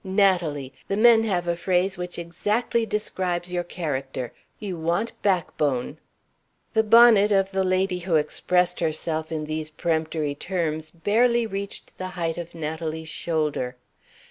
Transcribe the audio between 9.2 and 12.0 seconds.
in these peremptory terms barely reached